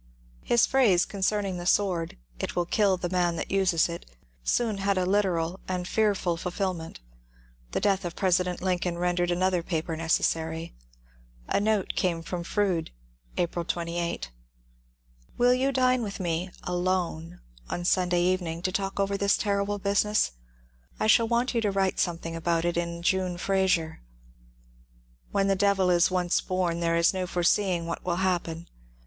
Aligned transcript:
His 0.41 0.65
phrase 0.65 1.05
concerning 1.05 1.57
the 1.57 1.67
sword," 1.67 2.17
it 2.39 2.55
will 2.55 2.65
kill 2.65 2.97
the 2.97 3.07
man 3.07 3.35
that 3.35 3.51
uses 3.51 3.87
it," 3.87 4.09
soon 4.43 4.79
had 4.79 4.97
a 4.97 5.05
literal 5.05 5.59
and 5.67 5.87
fearful 5.87 6.37
fulfilment. 6.37 6.99
The 7.73 7.81
death 7.81 8.03
of 8.03 8.15
President 8.15 8.63
Lincoln 8.63 8.97
rendered 8.97 9.29
another 9.29 9.61
paper 9.61 9.95
neces 9.95 10.23
sary. 10.23 10.73
A 11.47 11.59
note 11.59 11.93
came 11.95 12.23
from 12.23 12.43
Froude 12.43 12.89
(April 13.37 13.63
28):— 13.63 13.91
DEATH 14.21 14.29
OF 14.31 14.31
LINCOLN 15.37 15.37
205 15.37 15.37
*^ 15.37 15.37
Will 15.37 15.53
you 15.53 15.71
dine 15.71 16.01
with 16.01 16.19
me 16.19 16.49
cUone 16.63 17.37
on 17.69 17.85
Sunday 17.85 18.23
evening, 18.23 18.63
to 18.63 18.71
talk 18.71 18.99
over 18.99 19.15
this 19.17 19.37
terrible 19.37 19.77
business? 19.77 20.31
I 20.99 21.05
shall 21.05 21.27
want 21.27 21.53
you 21.53 21.61
to 21.61 21.69
write 21.69 21.99
some 21.99 22.17
thing 22.17 22.35
about 22.35 22.65
it 22.65 22.75
in 22.75 23.03
Jime 23.03 23.35
^ 23.37 23.39
Eraser.' 23.39 24.01
When 25.31 25.47
the 25.47 25.55
Devil 25.55 25.91
is 25.91 26.09
once 26.09 26.41
born 26.41 26.79
there 26.79 26.95
is 26.95 27.13
no 27.13 27.27
foreseeing 27.27 27.85
what 27.85 28.03
will 28.03 28.15
happen. 28.15 28.65